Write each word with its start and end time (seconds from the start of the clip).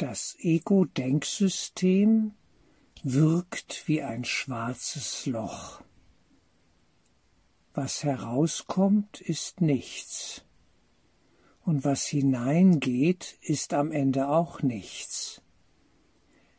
Das 0.00 0.34
Ego-Denksystem 0.40 2.32
wirkt 3.02 3.86
wie 3.86 4.00
ein 4.00 4.24
schwarzes 4.24 5.26
Loch. 5.26 5.82
Was 7.74 8.02
herauskommt, 8.02 9.20
ist 9.20 9.60
nichts. 9.60 10.42
Und 11.66 11.84
was 11.84 12.06
hineingeht, 12.06 13.36
ist 13.42 13.74
am 13.74 13.92
Ende 13.92 14.30
auch 14.30 14.62
nichts. 14.62 15.42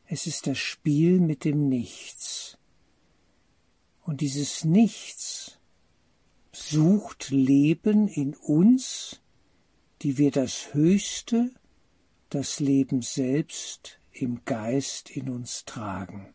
Es 0.05 0.27
ist 0.27 0.45
das 0.45 0.59
Spiel 0.59 1.19
mit 1.19 1.43
dem 1.43 1.67
Nichts. 1.67 2.59
Und 4.03 4.21
dieses 4.21 4.65
Nichts 4.65 5.57
sucht 6.51 7.31
Leben 7.31 8.07
in 8.07 8.35
uns, 8.35 9.19
die 10.03 10.19
wir 10.19 10.29
das 10.29 10.75
Höchste, 10.75 11.49
das 12.31 12.59
Leben 12.59 13.01
selbst 13.01 13.99
im 14.11 14.43
Geist 14.45 15.09
in 15.09 15.29
uns 15.29 15.65
tragen. 15.65 16.33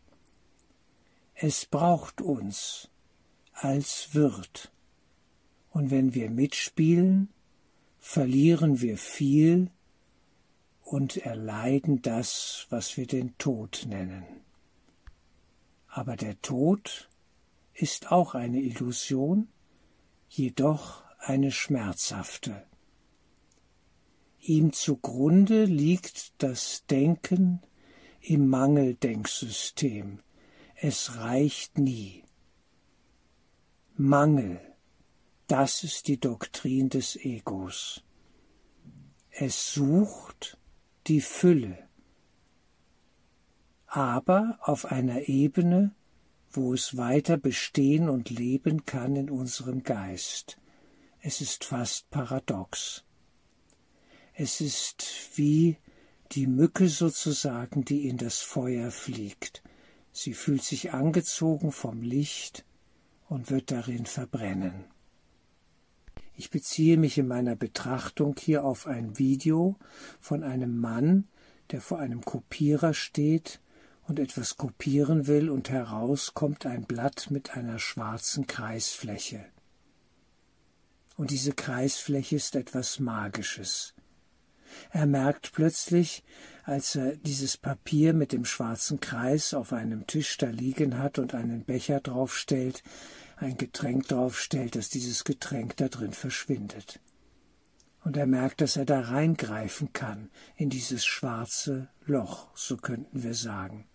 Es 1.34 1.66
braucht 1.66 2.20
uns 2.20 2.90
als 3.52 4.14
Wirt, 4.14 4.72
und 5.70 5.90
wenn 5.90 6.14
wir 6.14 6.30
mitspielen, 6.30 7.28
verlieren 7.98 8.80
wir 8.80 8.96
viel 8.96 9.70
und 10.82 11.16
erleiden 11.16 12.00
das, 12.00 12.66
was 12.70 12.96
wir 12.96 13.06
den 13.06 13.36
Tod 13.38 13.84
nennen. 13.88 14.24
Aber 15.88 16.16
der 16.16 16.40
Tod 16.40 17.10
ist 17.74 18.12
auch 18.12 18.34
eine 18.34 18.60
Illusion, 18.60 19.48
jedoch 20.28 21.04
eine 21.18 21.50
schmerzhafte. 21.50 22.66
Ihm 24.48 24.72
zugrunde 24.72 25.64
liegt 25.64 26.40
das 26.40 26.86
Denken 26.86 27.62
im 28.20 28.46
Mangeldenksystem. 28.46 30.20
Es 30.76 31.16
reicht 31.16 31.78
nie. 31.78 32.22
Mangel, 33.96 34.60
das 35.48 35.82
ist 35.82 36.06
die 36.06 36.20
Doktrin 36.20 36.90
des 36.90 37.16
Egos. 37.16 38.04
Es 39.30 39.72
sucht 39.72 40.58
die 41.08 41.20
Fülle, 41.20 41.88
aber 43.88 44.60
auf 44.60 44.84
einer 44.84 45.28
Ebene, 45.28 45.92
wo 46.52 46.72
es 46.72 46.96
weiter 46.96 47.36
bestehen 47.36 48.08
und 48.08 48.30
leben 48.30 48.84
kann 48.84 49.16
in 49.16 49.28
unserem 49.28 49.82
Geist. 49.82 50.56
Es 51.20 51.40
ist 51.40 51.64
fast 51.64 52.10
paradox. 52.10 53.05
Es 54.38 54.60
ist 54.60 55.30
wie 55.36 55.78
die 56.32 56.46
Mücke 56.46 56.90
sozusagen, 56.90 57.86
die 57.86 58.06
in 58.06 58.18
das 58.18 58.40
Feuer 58.40 58.90
fliegt. 58.90 59.62
Sie 60.12 60.34
fühlt 60.34 60.62
sich 60.62 60.92
angezogen 60.92 61.72
vom 61.72 62.02
Licht 62.02 62.66
und 63.30 63.50
wird 63.50 63.70
darin 63.70 64.04
verbrennen. 64.04 64.84
Ich 66.34 66.50
beziehe 66.50 66.98
mich 66.98 67.16
in 67.16 67.28
meiner 67.28 67.56
Betrachtung 67.56 68.36
hier 68.38 68.64
auf 68.64 68.86
ein 68.86 69.18
Video 69.18 69.78
von 70.20 70.42
einem 70.42 70.78
Mann, 70.78 71.28
der 71.70 71.80
vor 71.80 71.98
einem 71.98 72.22
Kopierer 72.22 72.92
steht 72.92 73.62
und 74.06 74.18
etwas 74.18 74.58
kopieren 74.58 75.26
will 75.26 75.48
und 75.48 75.70
heraus 75.70 76.34
kommt 76.34 76.66
ein 76.66 76.84
Blatt 76.84 77.30
mit 77.30 77.56
einer 77.56 77.78
schwarzen 77.78 78.46
Kreisfläche. 78.46 79.46
Und 81.16 81.30
diese 81.30 81.54
Kreisfläche 81.54 82.36
ist 82.36 82.54
etwas 82.54 83.00
Magisches. 83.00 83.95
Er 84.90 85.06
merkt 85.06 85.52
plötzlich, 85.52 86.24
als 86.64 86.96
er 86.96 87.16
dieses 87.16 87.56
Papier 87.56 88.12
mit 88.12 88.32
dem 88.32 88.44
schwarzen 88.44 89.00
Kreis 89.00 89.54
auf 89.54 89.72
einem 89.72 90.06
Tisch 90.06 90.36
da 90.38 90.48
liegen 90.48 90.98
hat 90.98 91.18
und 91.18 91.34
einen 91.34 91.64
Becher 91.64 92.00
draufstellt, 92.00 92.82
ein 93.36 93.56
Getränk 93.56 94.08
draufstellt, 94.08 94.76
dass 94.76 94.88
dieses 94.88 95.24
Getränk 95.24 95.76
da 95.76 95.88
drin 95.88 96.12
verschwindet. 96.12 97.00
Und 98.04 98.16
er 98.16 98.26
merkt, 98.26 98.60
dass 98.60 98.76
er 98.76 98.84
da 98.84 99.00
reingreifen 99.00 99.92
kann 99.92 100.30
in 100.56 100.70
dieses 100.70 101.04
schwarze 101.04 101.88
Loch, 102.04 102.48
so 102.54 102.76
könnten 102.76 103.22
wir 103.22 103.34
sagen 103.34 103.86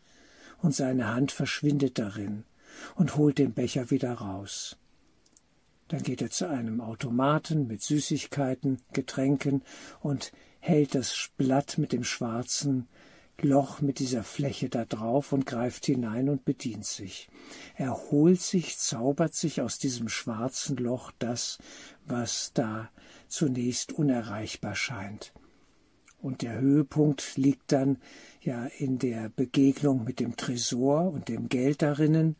und 0.62 0.76
seine 0.76 1.14
Hand 1.14 1.32
verschwindet 1.32 2.00
darin 2.00 2.46
und 2.96 3.16
holt 3.16 3.38
den 3.38 3.54
Becher 3.54 3.90
wieder 3.90 4.14
raus. 4.14 4.78
Dann 5.88 6.04
geht 6.04 6.22
er 6.22 6.30
zu 6.30 6.48
einem 6.48 6.80
Automaten 6.80 7.68
mit 7.68 7.82
Süßigkeiten, 7.82 8.82
Getränken 8.94 9.64
und 10.00 10.32
hält 10.62 10.96
das 10.96 11.30
Blatt 11.38 11.78
mit 11.78 11.92
dem 11.92 12.04
schwarzen 12.04 12.88
Loch 13.44 13.82
mit 13.82 14.00
dieser 14.00 14.24
Fläche 14.24 14.70
da 14.70 14.86
drauf 14.86 15.34
und 15.34 15.46
greift 15.46 15.86
hinein 15.86 16.30
und 16.30 16.46
bedient 16.46 16.86
sich. 16.86 17.28
Er 17.76 17.96
holt 18.12 18.40
sich, 18.40 18.78
zaubert 18.78 19.34
sich 19.34 19.62
aus 19.62 19.80
diesem 19.80 20.10
schwarzen 20.10 20.78
Loch 20.78 21.12
das, 21.18 21.58
was 22.06 22.52
da 22.54 22.90
zunächst 23.28 23.94
unerreichbar 23.94 24.76
scheint. 24.76 25.34
Und 26.22 26.44
der 26.44 26.60
Höhepunkt 26.60 27.36
liegt 27.36 27.72
dann 27.72 27.98
ja 28.42 28.68
in 28.78 29.00
der 29.00 29.30
Begegnung 29.30 30.04
mit 30.04 30.20
dem 30.20 30.38
Tresor 30.38 31.12
und 31.12 31.28
dem 31.28 31.50
Geld 31.50 31.82
darinnen. 31.82 32.36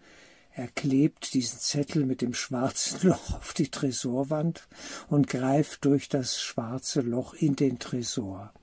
Er 0.54 0.68
klebt 0.68 1.34
diesen 1.34 1.60
Zettel 1.60 2.06
mit 2.06 2.22
dem 2.22 2.34
schwarzen 2.34 3.00
Loch 3.10 3.36
auf 3.36 3.54
die 3.54 3.72
Tresorwand 3.72 4.68
und 5.08 5.28
greift 5.28 5.86
durch 5.86 6.10
das 6.10 6.42
schwarze 6.42 7.02
Loch 7.02 7.34
in 7.34 7.56
den 7.56 7.80
Tresor. 7.80 8.54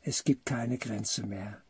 Es 0.00 0.24
gibt 0.24 0.46
keine 0.46 0.78
Grenze 0.78 1.26
mehr. 1.26 1.62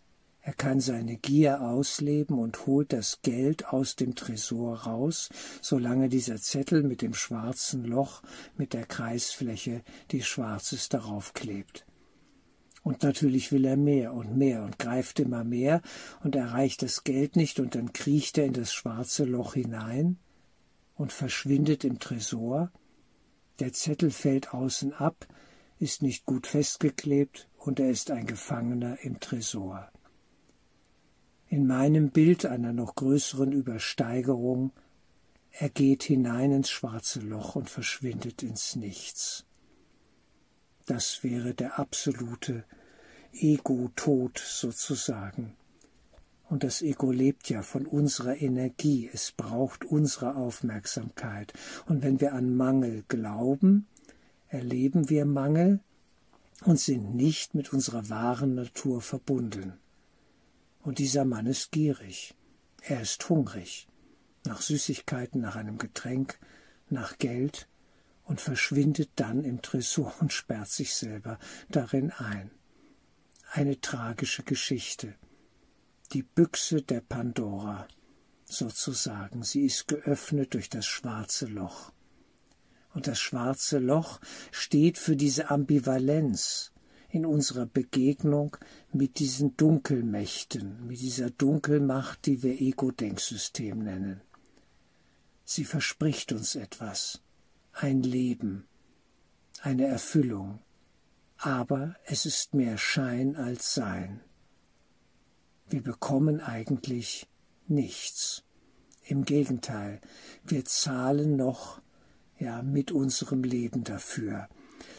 Er 0.44 0.54
kann 0.54 0.80
seine 0.80 1.16
Gier 1.16 1.60
ausleben 1.60 2.38
und 2.38 2.66
holt 2.66 2.92
das 2.92 3.22
Geld 3.22 3.68
aus 3.68 3.94
dem 3.94 4.16
Tresor 4.16 4.82
raus, 4.82 5.28
solange 5.60 6.08
dieser 6.08 6.40
Zettel 6.40 6.82
mit 6.82 7.00
dem 7.00 7.14
schwarzen 7.14 7.84
Loch 7.84 8.22
mit 8.56 8.72
der 8.72 8.86
Kreisfläche, 8.86 9.82
die 10.10 10.22
schwarz 10.22 10.72
ist, 10.72 10.94
darauf 10.94 11.32
klebt. 11.32 11.86
Und 12.82 13.02
natürlich 13.02 13.52
will 13.52 13.64
er 13.64 13.76
mehr 13.76 14.12
und 14.12 14.36
mehr 14.36 14.64
und 14.64 14.78
greift 14.78 15.20
immer 15.20 15.44
mehr 15.44 15.82
und 16.22 16.34
erreicht 16.34 16.82
das 16.82 17.04
Geld 17.04 17.36
nicht 17.36 17.60
und 17.60 17.74
dann 17.74 17.92
kriecht 17.92 18.38
er 18.38 18.46
in 18.46 18.54
das 18.54 18.72
schwarze 18.72 19.24
Loch 19.24 19.54
hinein 19.54 20.18
und 20.94 21.12
verschwindet 21.12 21.84
im 21.84 22.00
Tresor. 22.00 22.72
Der 23.60 23.72
Zettel 23.72 24.10
fällt 24.10 24.52
außen 24.52 24.94
ab, 24.94 25.28
ist 25.78 26.02
nicht 26.02 26.26
gut 26.26 26.46
festgeklebt 26.46 27.48
und 27.56 27.78
er 27.78 27.90
ist 27.90 28.10
ein 28.10 28.26
Gefangener 28.26 28.98
im 29.02 29.20
Tresor. 29.20 29.90
In 31.46 31.66
meinem 31.66 32.10
Bild 32.10 32.46
einer 32.46 32.72
noch 32.72 32.96
größeren 32.96 33.52
Übersteigerung 33.52 34.72
er 35.52 35.68
geht 35.68 36.02
hinein 36.04 36.50
ins 36.50 36.70
schwarze 36.70 37.20
Loch 37.20 37.56
und 37.56 37.68
verschwindet 37.68 38.42
ins 38.42 38.74
Nichts. 38.74 39.44
Das 40.92 41.24
wäre 41.24 41.54
der 41.54 41.78
absolute 41.78 42.64
Ego-Tod 43.32 44.36
sozusagen. 44.38 45.56
Und 46.50 46.64
das 46.64 46.82
Ego 46.82 47.10
lebt 47.10 47.48
ja 47.48 47.62
von 47.62 47.86
unserer 47.86 48.36
Energie, 48.36 49.08
es 49.10 49.32
braucht 49.32 49.86
unsere 49.86 50.36
Aufmerksamkeit. 50.36 51.54
Und 51.86 52.02
wenn 52.02 52.20
wir 52.20 52.34
an 52.34 52.54
Mangel 52.54 53.04
glauben, 53.08 53.86
erleben 54.48 55.08
wir 55.08 55.24
Mangel 55.24 55.80
und 56.66 56.78
sind 56.78 57.14
nicht 57.14 57.54
mit 57.54 57.72
unserer 57.72 58.10
wahren 58.10 58.54
Natur 58.54 59.00
verbunden. 59.00 59.72
Und 60.82 60.98
dieser 60.98 61.24
Mann 61.24 61.46
ist 61.46 61.72
gierig, 61.72 62.34
er 62.82 63.00
ist 63.00 63.26
hungrig, 63.30 63.88
nach 64.44 64.60
Süßigkeiten, 64.60 65.40
nach 65.40 65.56
einem 65.56 65.78
Getränk, 65.78 66.38
nach 66.90 67.16
Geld, 67.16 67.66
und 68.32 68.40
verschwindet 68.40 69.10
dann 69.16 69.44
im 69.44 69.60
Tresor 69.60 70.14
und 70.20 70.32
sperrt 70.32 70.70
sich 70.70 70.94
selber 70.94 71.38
darin 71.68 72.12
ein. 72.12 72.50
Eine 73.50 73.78
tragische 73.78 74.42
Geschichte. 74.42 75.14
Die 76.14 76.22
Büchse 76.22 76.80
der 76.80 77.02
Pandora, 77.02 77.86
sozusagen, 78.46 79.42
sie 79.42 79.66
ist 79.66 79.86
geöffnet 79.86 80.54
durch 80.54 80.70
das 80.70 80.86
schwarze 80.86 81.44
Loch. 81.44 81.92
Und 82.94 83.06
das 83.06 83.20
schwarze 83.20 83.78
Loch 83.78 84.18
steht 84.50 84.96
für 84.96 85.14
diese 85.14 85.50
Ambivalenz 85.50 86.72
in 87.10 87.26
unserer 87.26 87.66
Begegnung 87.66 88.56
mit 88.92 89.18
diesen 89.18 89.58
Dunkelmächten, 89.58 90.86
mit 90.86 91.02
dieser 91.02 91.28
Dunkelmacht, 91.28 92.24
die 92.24 92.42
wir 92.42 92.58
Ego-Denksystem 92.58 93.78
nennen. 93.78 94.22
Sie 95.44 95.66
verspricht 95.66 96.32
uns 96.32 96.54
etwas, 96.54 97.20
ein 97.82 98.04
Leben, 98.04 98.68
eine 99.60 99.86
Erfüllung, 99.86 100.60
aber 101.36 101.96
es 102.06 102.26
ist 102.26 102.54
mehr 102.54 102.78
Schein 102.78 103.34
als 103.34 103.74
Sein. 103.74 104.20
Wir 105.68 105.82
bekommen 105.82 106.40
eigentlich 106.40 107.26
nichts. 107.66 108.44
Im 109.04 109.24
Gegenteil, 109.24 110.00
wir 110.44 110.64
zahlen 110.64 111.34
noch 111.34 111.82
ja 112.38 112.62
mit 112.62 112.92
unserem 112.92 113.42
Leben 113.42 113.82
dafür. 113.82 114.48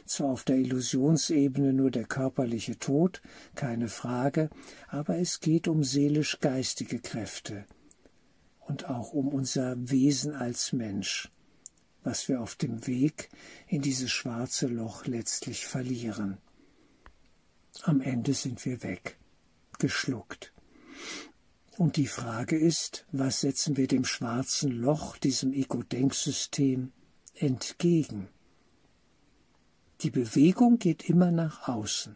zwar 0.06 0.32
auf 0.32 0.44
der 0.44 0.58
Illusionsebene 0.58 1.72
nur 1.72 1.90
der 1.90 2.04
körperliche 2.04 2.78
Tod, 2.80 3.22
keine 3.56 3.88
Frage, 3.88 4.50
aber 4.90 5.20
es 5.20 5.40
geht 5.40 5.70
um 5.70 5.86
seelisch-geistige 5.86 7.00
Kräfte 7.00 7.66
und 8.60 8.90
auch 8.90 9.14
um 9.14 9.30
unser 9.30 9.76
Wesen 9.90 10.36
als 10.36 10.74
Mensch, 10.74 11.32
was 12.04 12.28
wir 12.28 12.42
auf 12.42 12.56
dem 12.56 12.86
Weg 12.88 13.30
in 13.68 13.82
dieses 13.82 14.12
schwarze 14.12 14.68
Loch 14.68 15.06
letztlich 15.06 15.66
verlieren. 15.66 16.38
Am 17.84 18.02
Ende 18.02 18.34
sind 18.34 18.64
wir 18.66 18.84
weg, 18.84 19.18
geschluckt. 19.80 20.54
Und 21.78 21.98
die 21.98 22.08
Frage 22.08 22.58
ist, 22.58 23.06
was 23.12 23.42
setzen 23.42 23.78
wir 23.78 23.88
dem 23.88 24.06
schwarzen 24.06 24.72
Loch, 24.72 25.18
diesem 25.18 25.54
Ego-Denksystem, 25.54 26.92
entgegen? 27.34 28.30
Die 30.02 30.12
Bewegung 30.12 30.78
geht 30.78 31.10
immer 31.10 31.32
nach 31.32 31.68
außen. 31.68 32.16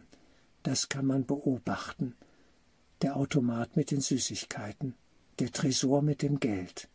Das 0.62 0.88
kann 0.88 1.06
man 1.06 1.26
beobachten. 1.26 2.14
Der 3.02 3.16
Automat 3.16 3.76
mit 3.76 3.90
den 3.90 4.00
Süßigkeiten, 4.00 4.94
der 5.38 5.50
Tresor 5.50 6.02
mit 6.02 6.22
dem 6.22 6.38
Geld. 6.38 6.88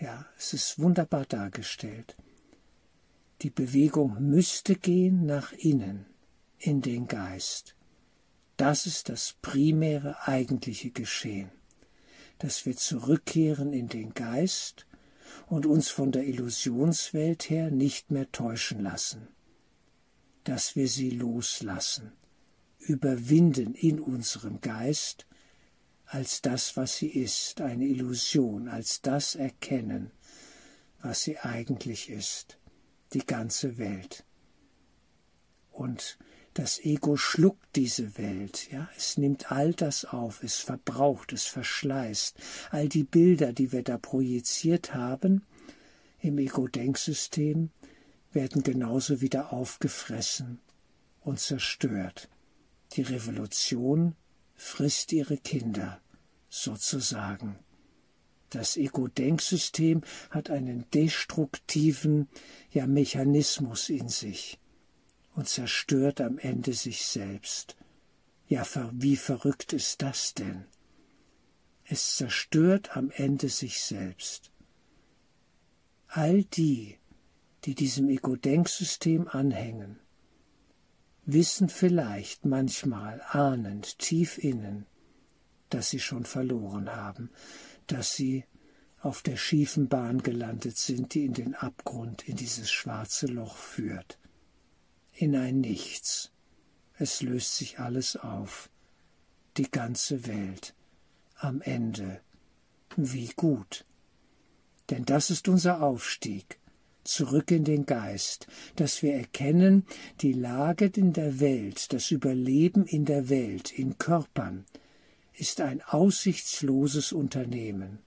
Ja, 0.00 0.26
es 0.36 0.52
ist 0.52 0.78
wunderbar 0.78 1.24
dargestellt. 1.24 2.16
Die 3.42 3.50
Bewegung 3.50 4.16
müsste 4.20 4.76
gehen 4.76 5.26
nach 5.26 5.52
innen, 5.52 6.06
in 6.58 6.82
den 6.82 7.06
Geist. 7.08 7.74
Das 8.56 8.86
ist 8.86 9.08
das 9.08 9.36
primäre 9.42 10.26
eigentliche 10.26 10.90
Geschehen 10.90 11.50
dass 12.38 12.66
wir 12.66 12.76
zurückkehren 12.76 13.72
in 13.72 13.88
den 13.88 14.12
Geist 14.12 14.86
und 15.46 15.66
uns 15.66 15.88
von 15.88 16.12
der 16.12 16.24
Illusionswelt 16.24 17.48
her 17.50 17.70
nicht 17.70 18.10
mehr 18.10 18.30
täuschen 18.32 18.82
lassen, 18.82 19.28
dass 20.44 20.76
wir 20.76 20.88
sie 20.88 21.10
loslassen, 21.10 22.12
überwinden 22.78 23.74
in 23.74 24.00
unserem 24.00 24.60
Geist 24.60 25.25
als 26.06 26.40
das, 26.40 26.76
was 26.76 26.96
sie 26.96 27.08
ist, 27.08 27.60
eine 27.60 27.84
Illusion, 27.84 28.68
als 28.68 29.02
das 29.02 29.34
erkennen, 29.34 30.10
was 31.00 31.22
sie 31.22 31.38
eigentlich 31.38 32.10
ist, 32.10 32.58
die 33.12 33.26
ganze 33.26 33.78
Welt. 33.78 34.24
Und 35.70 36.18
das 36.54 36.78
Ego 36.78 37.16
schluckt 37.16 37.76
diese 37.76 38.16
Welt, 38.16 38.70
ja, 38.72 38.88
es 38.96 39.18
nimmt 39.18 39.52
all 39.52 39.74
das 39.74 40.06
auf, 40.06 40.42
es 40.42 40.56
verbraucht, 40.56 41.34
es 41.34 41.44
verschleißt. 41.44 42.38
All 42.70 42.88
die 42.88 43.04
Bilder, 43.04 43.52
die 43.52 43.72
wir 43.72 43.82
da 43.82 43.98
projiziert 43.98 44.94
haben 44.94 45.44
im 46.18 46.38
Ego-Denksystem, 46.38 47.70
werden 48.32 48.62
genauso 48.62 49.20
wieder 49.20 49.52
aufgefressen 49.52 50.58
und 51.20 51.40
zerstört. 51.40 52.30
Die 52.92 53.02
Revolution 53.02 54.14
frisst 54.56 55.12
ihre 55.12 55.36
Kinder, 55.36 56.00
sozusagen. 56.48 57.58
Das 58.50 58.76
Ego-Denksystem 58.76 60.02
hat 60.30 60.50
einen 60.50 60.88
destruktiven 60.90 62.28
ja, 62.70 62.86
Mechanismus 62.86 63.88
in 63.88 64.08
sich 64.08 64.58
und 65.34 65.48
zerstört 65.48 66.20
am 66.20 66.38
Ende 66.38 66.72
sich 66.72 67.04
selbst. 67.04 67.76
Ja, 68.48 68.64
wie 68.92 69.16
verrückt 69.16 69.72
ist 69.72 70.02
das 70.02 70.34
denn? 70.34 70.64
Es 71.84 72.16
zerstört 72.16 72.96
am 72.96 73.10
Ende 73.10 73.48
sich 73.48 73.82
selbst. 73.82 74.50
All 76.08 76.44
die, 76.44 76.98
die 77.64 77.74
diesem 77.74 78.08
Ego-Denksystem 78.08 79.28
anhängen, 79.28 79.98
wissen 81.26 81.68
vielleicht 81.68 82.44
manchmal 82.44 83.20
ahnend 83.28 83.98
tief 83.98 84.38
innen, 84.38 84.86
dass 85.68 85.90
sie 85.90 86.00
schon 86.00 86.24
verloren 86.24 86.94
haben, 86.94 87.30
dass 87.86 88.14
sie 88.14 88.44
auf 89.00 89.22
der 89.22 89.36
schiefen 89.36 89.88
Bahn 89.88 90.22
gelandet 90.22 90.78
sind, 90.78 91.14
die 91.14 91.24
in 91.24 91.34
den 91.34 91.54
Abgrund, 91.54 92.26
in 92.28 92.36
dieses 92.36 92.70
schwarze 92.70 93.26
Loch 93.26 93.56
führt 93.56 94.18
in 95.16 95.34
ein 95.34 95.60
Nichts. 95.60 96.30
Es 96.98 97.22
löst 97.22 97.56
sich 97.56 97.78
alles 97.78 98.16
auf. 98.16 98.70
Die 99.56 99.70
ganze 99.70 100.26
Welt. 100.26 100.74
Am 101.36 101.62
Ende. 101.62 102.20
Wie 102.96 103.28
gut. 103.34 103.86
Denn 104.90 105.04
das 105.04 105.30
ist 105.30 105.48
unser 105.48 105.82
Aufstieg. 105.82 106.58
Zurück 107.06 107.50
in 107.50 107.64
den 107.64 107.86
Geist, 107.86 108.46
dass 108.76 109.02
wir 109.02 109.14
erkennen, 109.14 109.86
die 110.20 110.32
Lage 110.32 110.90
in 110.94 111.12
der 111.12 111.40
Welt, 111.40 111.92
das 111.92 112.10
Überleben 112.10 112.84
in 112.84 113.04
der 113.04 113.28
Welt, 113.28 113.72
in 113.72 113.98
Körpern, 113.98 114.66
ist 115.34 115.60
ein 115.60 115.82
aussichtsloses 115.82 117.12
Unternehmen. 117.12 117.98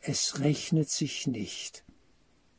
Es 0.00 0.40
rechnet 0.40 0.90
sich 0.90 1.26
nicht 1.26 1.84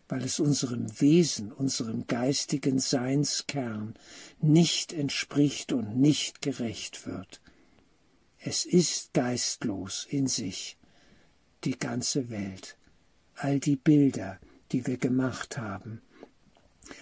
weil 0.07 0.23
es 0.23 0.39
unserem 0.39 1.01
Wesen, 1.01 1.51
unserem 1.51 2.05
geistigen 2.07 2.79
Seinskern 2.79 3.95
nicht 4.39 4.93
entspricht 4.93 5.71
und 5.71 5.97
nicht 5.97 6.41
gerecht 6.41 7.07
wird. 7.07 7.41
Es 8.37 8.65
ist 8.65 9.13
geistlos 9.13 10.05
in 10.07 10.27
sich, 10.27 10.77
die 11.63 11.77
ganze 11.77 12.29
Welt, 12.29 12.77
all 13.35 13.59
die 13.59 13.75
Bilder, 13.75 14.39
die 14.71 14.87
wir 14.87 14.97
gemacht 14.97 15.57
haben, 15.57 16.01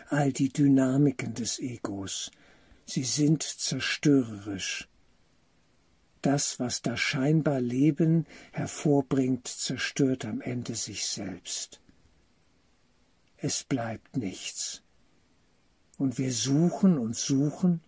all 0.10 0.32
die 0.32 0.50
Dynamiken 0.50 1.34
des 1.34 1.60
Egos, 1.60 2.32
sie 2.86 3.04
sind 3.04 3.44
zerstörerisch. 3.44 4.88
Das, 6.22 6.60
was 6.60 6.82
da 6.82 6.96
scheinbar 6.96 7.60
Leben 7.60 8.26
hervorbringt, 8.54 9.48
zerstört 9.48 10.24
am 10.26 10.40
Ende 10.40 10.76
sich 10.76 11.06
selbst 11.06 11.82
es 13.44 13.66
bleibt 13.66 14.16
nichts. 14.16 14.82
Und 15.98 16.18
wir 16.18 16.32
suchen 16.32 16.98
und 16.98 17.16
suchen 17.16 17.82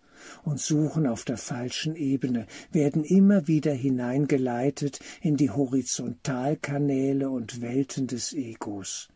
und 0.44 0.60
suchen 0.60 1.06
auf 1.06 1.24
der 1.24 1.38
falschen 1.38 1.96
Ebene, 1.96 2.46
werden 2.70 3.04
immer 3.04 3.48
wieder 3.48 3.72
hineingeleitet 3.72 5.00
in 5.22 5.38
die 5.38 5.50
Horizontalkanäle 5.50 7.30
und 7.30 7.62
Welten 7.62 8.06
des 8.06 8.34
Egos, 8.34 9.08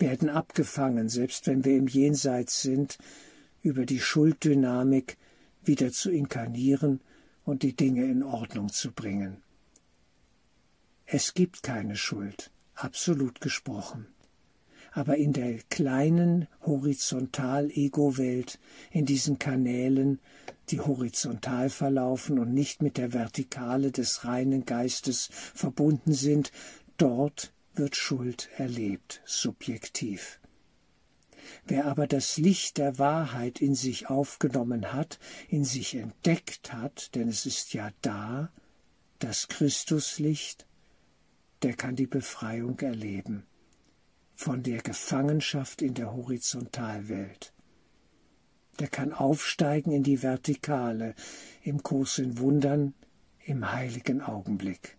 werden 0.00 0.28
abgefangen, 0.28 1.08
selbst 1.08 1.46
wenn 1.46 1.64
wir 1.64 1.76
im 1.76 1.88
Jenseits 1.88 2.62
sind, 2.62 2.98
über 3.62 3.86
die 3.86 4.00
Schulddynamik 4.00 5.16
wieder 5.62 5.92
zu 5.92 6.10
inkarnieren 6.10 7.00
und 7.44 7.62
die 7.62 7.74
Dinge 7.74 8.04
in 8.04 8.22
Ordnung 8.22 8.70
zu 8.70 8.92
bringen. 8.92 9.42
Es 11.06 11.34
gibt 11.34 11.62
keine 11.62 11.96
Schuld, 11.96 12.50
absolut 12.74 13.40
gesprochen 13.40 14.06
aber 14.92 15.16
in 15.16 15.32
der 15.32 15.58
kleinen 15.70 16.48
Horizontal-Ego-Welt, 16.66 18.58
in 18.90 19.06
diesen 19.06 19.38
Kanälen, 19.38 20.18
die 20.70 20.80
horizontal 20.80 21.70
verlaufen 21.70 22.38
und 22.38 22.52
nicht 22.52 22.82
mit 22.82 22.96
der 22.96 23.12
Vertikale 23.12 23.92
des 23.92 24.24
reinen 24.24 24.64
Geistes 24.64 25.28
verbunden 25.32 26.12
sind, 26.12 26.52
dort 26.96 27.52
wird 27.78 27.96
Schuld 27.96 28.48
erlebt, 28.56 29.22
subjektiv. 29.24 30.40
Wer 31.64 31.86
aber 31.86 32.06
das 32.06 32.36
Licht 32.36 32.78
der 32.78 32.98
Wahrheit 32.98 33.60
in 33.60 33.74
sich 33.74 34.10
aufgenommen 34.10 34.92
hat, 34.92 35.18
in 35.48 35.64
sich 35.64 35.94
entdeckt 35.94 36.72
hat, 36.72 37.14
denn 37.14 37.28
es 37.28 37.46
ist 37.46 37.72
ja 37.72 37.90
da, 38.02 38.52
das 39.18 39.48
Christuslicht, 39.48 40.66
der 41.62 41.74
kann 41.74 41.96
die 41.96 42.06
Befreiung 42.06 42.78
erleben 42.80 43.46
von 44.34 44.62
der 44.62 44.80
Gefangenschaft 44.82 45.82
in 45.82 45.94
der 45.94 46.14
Horizontalwelt. 46.14 47.52
Der 48.78 48.86
kann 48.86 49.12
aufsteigen 49.12 49.90
in 49.90 50.04
die 50.04 50.22
Vertikale, 50.22 51.16
im 51.62 51.82
Kurs 51.82 52.18
in 52.18 52.38
Wundern, 52.38 52.94
im 53.40 53.72
heiligen 53.72 54.22
Augenblick. 54.22 54.97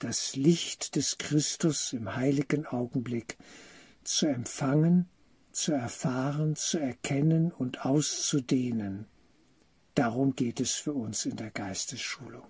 Das 0.00 0.34
Licht 0.34 0.96
des 0.96 1.18
Christus 1.18 1.92
im 1.92 2.16
heiligen 2.16 2.64
Augenblick 2.64 3.36
zu 4.02 4.26
empfangen, 4.26 5.10
zu 5.52 5.72
erfahren, 5.72 6.56
zu 6.56 6.78
erkennen 6.78 7.52
und 7.52 7.84
auszudehnen, 7.84 9.04
darum 9.94 10.34
geht 10.34 10.58
es 10.58 10.72
für 10.72 10.94
uns 10.94 11.26
in 11.26 11.36
der 11.36 11.50
Geistesschulung. 11.50 12.46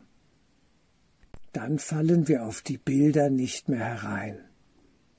Dann 1.52 1.80
fallen 1.80 2.28
wir 2.28 2.46
auf 2.46 2.62
die 2.62 2.78
Bilder 2.78 3.30
nicht 3.30 3.68
mehr 3.68 3.84
herein. 3.84 4.48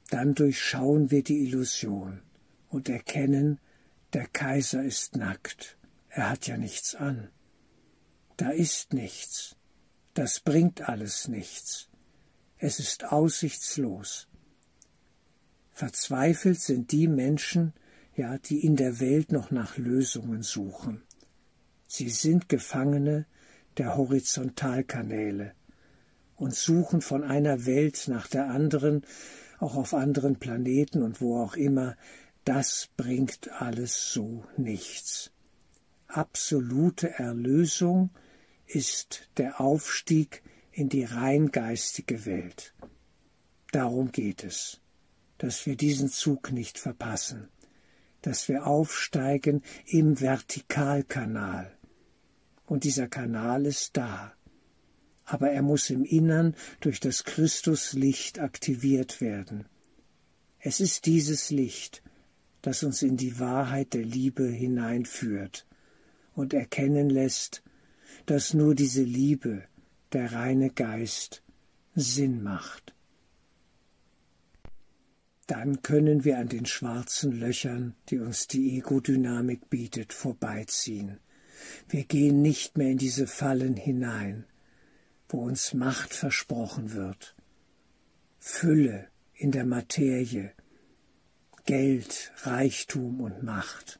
Dann 0.10 0.34
durchschauen 0.34 1.12
wir 1.12 1.24
die 1.24 1.44
Illusion 1.44 2.22
und 2.70 2.88
erkennen, 2.88 3.60
der 4.14 4.28
Kaiser 4.28 4.84
ist 4.84 5.18
nackt, 5.18 5.78
er 6.08 6.30
hat 6.30 6.48
ja 6.48 6.56
nichts 6.56 6.96
an. 6.96 7.30
Da 8.38 8.52
ist 8.52 8.94
nichts, 8.94 9.58
das 10.14 10.40
bringt 10.40 10.88
alles 10.88 11.28
nichts, 11.28 11.91
es 12.62 12.80
ist 12.80 13.12
aussichtslos. 13.12 14.27
Verzweifelt 15.72 16.62
sind 16.62 16.91
die 16.91 17.08
Menschen, 17.08 17.74
ja, 18.15 18.38
die 18.38 18.63
in 18.63 18.75
der 18.75 19.00
Welt 19.00 19.32
noch 19.32 19.50
nach 19.50 19.77
Lösungen 19.77 20.44
suchen. 20.44 21.01
Sie 21.88 22.10
sind 22.10 22.50
Gefangene 22.50 23.25
der 23.77 23.98
Horizontalkanäle 23.98 25.53
und 26.36 26.53
suchen 26.53 27.01
von 27.01 27.24
einer 27.24 27.65
Welt 27.65 28.03
nach 28.08 28.27
der 28.27 28.51
anderen, 28.51 29.08
auch 29.58 29.75
auf 29.75 29.96
anderen 29.96 30.38
Planeten 30.38 31.01
und 31.01 31.20
wo 31.20 31.41
auch 31.41 31.56
immer, 31.56 31.98
das 32.46 32.89
bringt 32.96 33.50
alles 33.60 34.12
so 34.13 34.46
nichts. 34.56 35.32
Absolute 36.06 37.10
Erlösung 37.10 38.12
ist 38.68 39.30
der 39.38 39.60
Aufstieg 39.60 40.44
in 40.82 40.90
die 40.90 41.04
rein 41.04 41.52
geistige 41.52 42.26
Welt. 42.26 42.74
Darum 43.72 44.12
geht 44.12 44.44
es, 44.44 44.82
dass 45.38 45.68
wir 45.68 45.76
diesen 45.76 46.10
Zug 46.10 46.52
nicht 46.52 46.80
verpassen, 46.80 47.50
dass 48.24 48.48
wir 48.48 48.66
aufsteigen 48.66 49.62
im 49.86 50.20
Vertikalkanal. 50.20 51.78
Und 52.66 52.84
dieser 52.84 53.08
Kanal 53.08 53.68
ist 53.68 53.96
da, 53.96 54.34
aber 55.24 55.52
er 55.52 55.62
muss 55.62 55.92
im 55.92 56.04
Innern 56.04 56.56
durch 56.80 57.00
das 57.00 57.26
Christuslicht 57.26 58.40
aktiviert 58.40 59.22
werden. 59.22 59.68
Es 60.58 60.80
ist 60.80 61.06
dieses 61.06 61.52
Licht, 61.52 62.02
das 62.64 62.82
uns 62.82 63.04
in 63.04 63.18
die 63.18 63.40
Wahrheit 63.40 63.94
der 63.94 64.04
Liebe 64.04 64.48
hineinführt 64.48 65.68
und 66.34 66.56
erkennen 66.56 67.12
lässt, 67.12 67.62
dass 68.26 68.56
nur 68.56 68.74
diese 68.74 69.04
Liebe, 69.04 69.64
der 70.13 70.34
reine 70.34 70.70
Geist, 70.70 71.44
Sinn 71.96 72.44
macht. 72.44 72.94
Dann 75.48 75.82
können 75.82 76.24
wir 76.24 76.38
an 76.38 76.48
den 76.48 76.65
schwarzen 76.65 77.34
Löchern, 77.34 77.96
die 78.10 78.20
uns 78.20 78.48
die 78.48 78.77
Ego-Dynamik 78.77 79.70
bietet, 79.70 80.13
vorbeiziehen. 80.13 81.20
Wir 81.89 82.06
gehen 82.06 82.41
nicht 82.41 82.77
mehr 82.77 82.91
in 82.91 82.98
diese 82.98 83.27
Fallen 83.27 83.75
hinein, 83.75 84.46
wo 85.27 85.41
uns 85.41 85.74
Macht 85.74 86.13
versprochen 86.13 86.94
wird. 86.94 87.36
Fülle 88.39 89.08
in 89.34 89.51
der 89.51 89.65
Materie, 89.65 90.53
Geld, 91.65 92.32
Reichtum 92.44 93.22
und 93.22 93.44
Macht. 93.44 94.00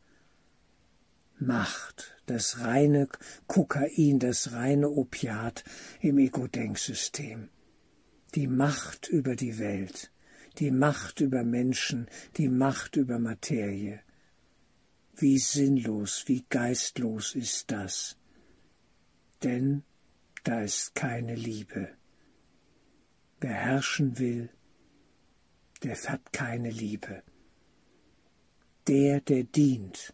Macht, 1.42 2.16
das 2.28 2.60
reine 2.60 3.08
Kokain, 3.48 4.20
das 4.20 4.52
reine 4.52 4.92
Opiat 4.92 5.64
im 6.00 6.20
Ego-Denksystem. 6.20 7.50
Die 8.36 8.46
Macht 8.46 9.10
über 9.10 9.36
die 9.36 9.58
Welt, 9.58 10.12
die 10.60 10.70
Macht 10.70 11.20
über 11.20 11.44
Menschen, 11.44 12.08
die 12.38 12.48
Macht 12.48 12.96
über 12.96 13.18
Materie. 13.18 14.02
Wie 15.16 15.40
sinnlos, 15.40 16.26
wie 16.28 16.46
geistlos 16.48 17.34
ist 17.34 17.72
das. 17.72 18.18
Denn 19.42 19.82
da 20.44 20.62
ist 20.62 20.94
keine 20.94 21.34
Liebe. 21.34 21.90
Wer 23.40 23.54
herrschen 23.54 24.20
will, 24.20 24.50
der 25.82 25.98
hat 26.04 26.32
keine 26.34 26.70
Liebe. 26.70 27.24
Der, 28.88 29.22
der 29.22 29.44
dient, 29.44 30.14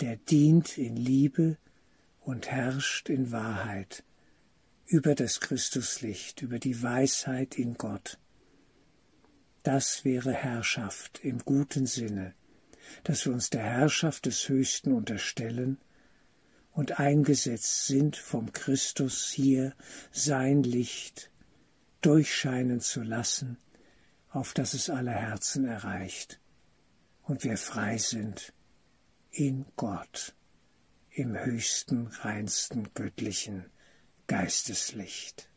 der 0.00 0.16
dient 0.16 0.78
in 0.78 0.96
Liebe 0.96 1.58
und 2.20 2.50
herrscht 2.50 3.08
in 3.08 3.32
Wahrheit 3.32 4.02
über 4.86 5.14
das 5.14 5.40
Christuslicht, 5.40 6.42
über 6.42 6.58
die 6.58 6.82
Weisheit 6.82 7.56
in 7.56 7.74
Gott. 7.74 8.18
Das 9.62 10.04
wäre 10.04 10.32
Herrschaft 10.32 11.20
im 11.22 11.38
guten 11.38 11.86
Sinne, 11.86 12.34
dass 13.04 13.26
wir 13.26 13.32
uns 13.32 13.50
der 13.50 13.62
Herrschaft 13.62 14.26
des 14.26 14.48
Höchsten 14.48 14.92
unterstellen 14.92 15.78
und 16.72 16.98
eingesetzt 16.98 17.86
sind 17.86 18.16
vom 18.16 18.52
Christus 18.52 19.30
hier 19.30 19.74
sein 20.10 20.62
Licht 20.62 21.30
durchscheinen 22.00 22.80
zu 22.80 23.02
lassen, 23.02 23.58
auf 24.30 24.54
dass 24.54 24.72
es 24.72 24.88
alle 24.88 25.10
Herzen 25.10 25.66
erreicht 25.66 26.40
und 27.22 27.44
wir 27.44 27.58
frei 27.58 27.98
sind 27.98 28.54
in 29.30 29.66
Gott, 29.76 30.34
im 31.10 31.38
höchsten, 31.38 32.08
reinsten, 32.08 32.92
göttlichen 32.94 33.70
Geisteslicht. 34.26 35.49